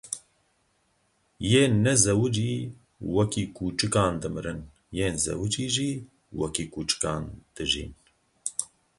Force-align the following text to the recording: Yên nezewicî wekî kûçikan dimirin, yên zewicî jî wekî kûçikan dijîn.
Yên 1.51 1.71
nezewicî 1.83 2.53
wekî 3.15 3.43
kûçikan 3.55 4.13
dimirin, 4.21 4.59
yên 4.97 5.15
zewicî 5.25 5.67
jî 5.75 5.91
wekî 6.39 6.65
kûçikan 6.73 7.23
dijîn. 7.55 7.89